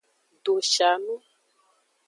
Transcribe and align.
Doshanu. 0.43 1.15